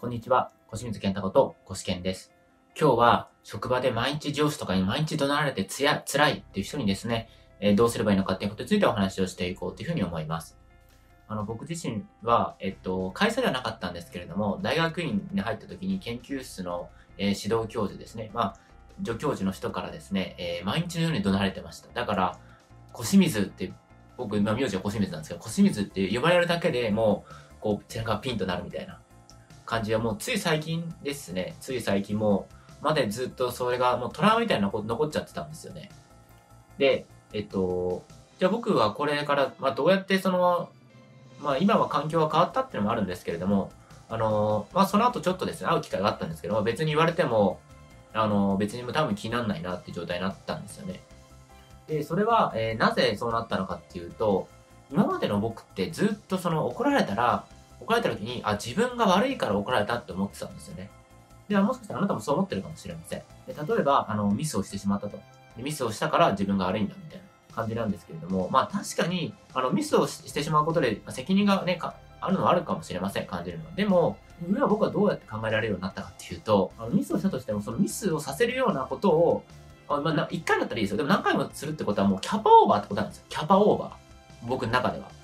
[0.00, 2.32] こんにちは、小清水健太こと、小試験です。
[2.80, 7.28] 今日は、職場で毎日上司とかに毎日怒鳴られてつや、辛いっていう人にですね、
[7.58, 10.56] えー、どうすればいいのかっていうことについてお話をしていこうというふうに思います。
[11.26, 18.56] あの、僕自身は、えっと、会社ではなかったんですけれども、大学院に入った時に研究室の、えー、指導教授ですね、まあ、
[19.04, 21.88] 助教授の人からですね、えー、毎日のように怒鳴られてました。
[21.92, 22.38] だから、
[22.92, 23.72] 小清水って、
[24.16, 29.00] 僕、まあ、名字は小清水なんですけど、小清水って呼ばれるだけでもう、こう、背中がピンとなるみたいな
[29.68, 31.54] 感じはもうつい最近ですね。
[31.60, 32.48] つい最近も
[32.80, 35.90] までずっとそれがもうトラウマみたいなこと残っちゃってたんですよね。
[36.78, 38.02] で、えっと、
[38.38, 40.70] じゃあ僕はこれから、まあどうやってその、
[41.42, 43.70] まあ今は環境が変わったっていうのもあるんですけれども、
[44.08, 47.60] あの、まあその後ちょっとですね、会う機会があったんですけど、別に言われても、
[48.14, 51.02] あの、別に多分気にならないなって状態になったんですよね。
[51.88, 54.48] で、それは、えー、なぜそうなったのかっていうと、
[54.90, 57.44] 今までの僕ってずっとその怒られたら、
[57.88, 60.90] 怒られた時に、あ、自分が悪いから怒られたって思ってたんですよね。
[61.48, 63.22] では、もしかしたらあなたもそう思ってるかもしれません。
[63.46, 65.18] で例えば、あの、ミスをしてしまったと。
[65.56, 71.78] ミスをしたから自分が悪いんだみたいな感じなんですけれども、まあ確かに、あの、ミスをしてしまうことで、責任がね、
[72.20, 73.70] あるのはあるかもしれません、感じるのは。
[73.74, 79.44] でも、今僕はどうやって考えられるようになったかっていうと、あのミスをしたとしても、そのミスをさせるようなことを、
[79.88, 80.98] あまあ、1回だったらいいですよ。
[80.98, 83.24] でも何回もするってことはもうキャパオーバーってことなんですよ。
[83.30, 84.46] キャパオーバー。
[84.46, 85.17] 僕の中では。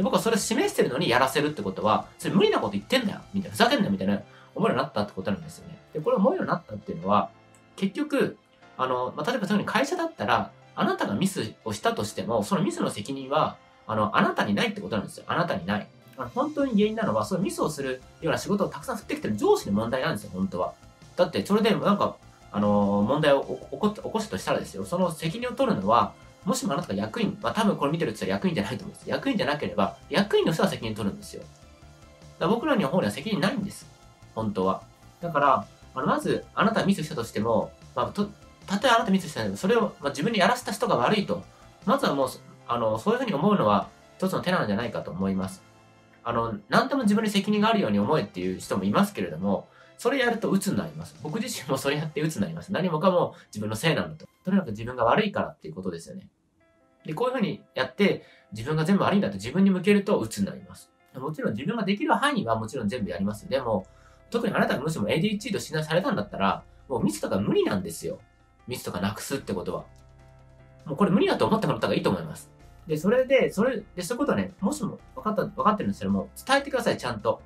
[0.00, 4.22] で、僕はそれ示してるのにやらせるってことは、それ無理なこと言ってんだよみたいな、ふざけんなよみたいな
[4.54, 5.76] 思うようになったってことなんですよね。
[5.92, 7.28] で、これ思うようになったっていうのは、
[7.76, 8.38] 結局、
[8.78, 15.24] あの、まあ、例えばそういうふうに会社だったら、あなたがミスをしたとしても、そのミスの責任は、あの、あなたにないってことなんですよ。
[15.26, 15.86] あなたにない。
[16.16, 20.72] あの本当に原因なのは、そういうミスをするような仕事をたくさん振ってきてる上司の問題なんですよ、本当は。
[21.16, 22.16] だって、それでなんか、
[22.52, 26.14] あの問題を起こ起こしたとしたらですよ、その責任を取るのは、
[26.44, 29.10] もしもあなたが役員、まあ多分これ見てるって言ったら役員じゃないと思うんです。
[29.10, 31.42] 役員じゃなければ、役員の人は責任取るんですよ。
[32.38, 33.86] だ僕らの方には責任ないんです。
[34.34, 34.82] 本当は。
[35.20, 38.30] だから、あのまず、あなたミスしたとしても、まあ、と、
[38.66, 41.42] たとえあなたミスしたんでも、それを、まあ、自分にやらせた人が悪いと。
[41.84, 42.28] まずはもう、
[42.68, 45.62] あの、そういうふうに思うのは、一つの手なんじゃないかと思います。
[46.22, 51.14] あの、何でも自分に責任があるように思えっていう人もいますけれども、それやると鬱になります。
[51.22, 52.72] 僕自身もそれやって鬱になります。
[52.72, 54.26] 何もかも自分のせいなんだと。
[54.44, 56.28] とにかく自分が悪いからっていうことですよね。
[57.04, 60.90] で、こういうふうにやって、自分が全部悪いんだと自分に向けると鬱になります。
[61.14, 63.48] もちろん自分ができる範囲はもちろん全部やります。
[63.48, 63.86] でも、
[64.30, 68.18] 特にあなたがもしも ADHD と診断されたんだったら、もうミスとか無理なんですよ。
[68.66, 69.84] ミスとかなくすってことは。
[70.84, 72.50] もうこれ無理だと思ってもらった方がいいと思います。
[72.86, 77.40] で、それで、それで、そういうことはね、もしも分かった、分かってるんですけども、伝えてください、ちゃんと。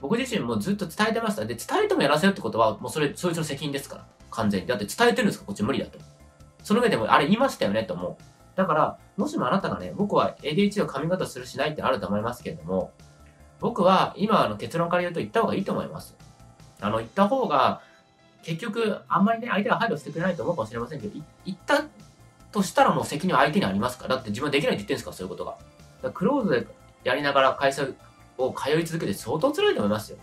[0.00, 1.44] 僕自身もずっと伝えてました。
[1.44, 4.06] で、伝えてもやらせるってことは、もうそれ、そいつの責任ですから。
[4.30, 4.66] 完全に。
[4.66, 5.98] だって伝えてるんですかこっち無理だと。
[6.62, 8.16] その上でも、あれ言いましたよねと思う。
[8.60, 12.92] だから、もしもあなたがね、僕は ADHD を髪型するしないってあると思いますけれども、
[13.58, 16.14] 僕は今の結論から言うと言った方がいいと思います。
[16.80, 17.80] あの、言った方が、
[18.42, 21.84] 結局、あんまりね、相手が配慮してくれないと思うかもしれませんけど、言った
[22.52, 24.16] としたらもう責任は相手にありますから。
[24.16, 25.44] だって自分はできないって言ってるんですかそういうこと
[26.02, 26.12] が。
[26.12, 26.66] クローズで
[27.04, 27.86] やりながら会社
[28.38, 30.18] を通い続けて相当辛いと思いますよ。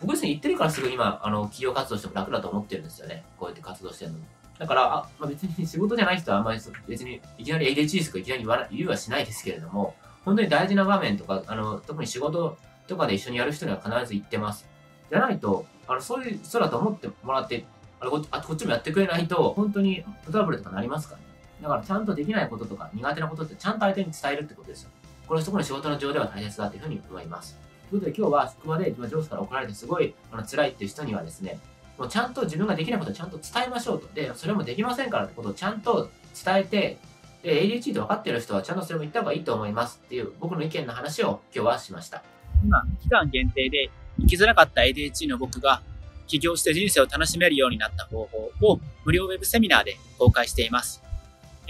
[0.00, 3.24] 僕自身言ってるからすぐ今、あの、企業活動しても楽だと思ってるんですよね。
[3.38, 4.24] こうやって活動してるのに。
[4.58, 9.94] だから、あまあ、別に仕事じゃない人はあんまり別にいきなり ADHD とかいきなり言わ言うはしないですけれども、
[10.24, 12.56] 本当に大事な場面とか、あの、特に仕事
[12.86, 14.68] とかで一緒にやる人には必ず言ってます。
[15.10, 17.64] じゃないと、あの、そういう人だと思ってもらって、
[18.00, 21.26] あこあこっちもやってくれないと、本当にトラブルとかなりますからね。
[21.62, 24.90] だからちゃんとできないこととか苦手なことってちゃんと相手に伝えるってことですよ。
[25.26, 27.58] これそこの仕事の上では大切だというふうに思います。
[27.90, 31.58] ということで今日は職場で上司から怒られてすごいあの辛いっていう人にはですね、
[31.98, 34.12] もうちゃんと自分ができないことをちゃんと伝えましょうと。
[34.14, 36.10] で、それもできませんからってことをちゃんと
[36.44, 36.98] 伝えて、
[37.42, 42.22] で、ADHD と分かってる人はちゃんとそれも言った方がいいと思いますっていう僕の意見の話を今日はしました。
[42.64, 43.90] 今、期間限定で
[44.20, 45.82] 生きづらかった ADHD の僕が
[46.26, 51.02] 起業して人生を楽しめるようになった方法を無料ウェブセミナーで公開しています。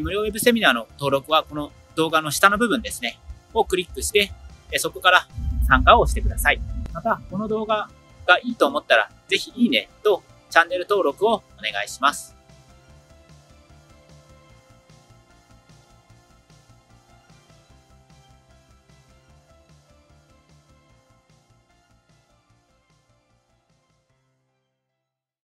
[0.00, 3.18] 無料ウェブセミナーの登録はこの動画の下の部分ですね、
[3.54, 4.32] をクリックして、
[4.76, 5.26] そこから
[5.66, 6.60] 参加をしてください。
[6.92, 7.88] また、この動画
[8.26, 12.39] がいいと思ったら、ぜひいいねとチャンネル登録をお願いします。